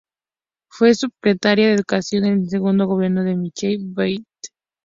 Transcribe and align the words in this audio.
Fue 0.71 0.95
subsecretaria 0.95 1.67
de 1.67 1.73
Educación 1.75 2.25
en 2.25 2.33
el 2.41 2.49
Segundo 2.49 2.87
gobierno 2.87 3.23
de 3.23 3.35
Michelle 3.35 3.83
Bachelet. 3.93 4.25